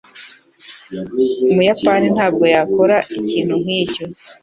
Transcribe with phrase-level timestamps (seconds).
[1.51, 4.03] Umuyapani ntabwo yakora ikintu nkicyo.